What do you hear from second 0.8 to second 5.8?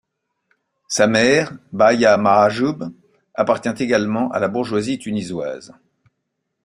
Sa mère, Baya Mahjoub, appartient également à la bourgeoisie tunisoise.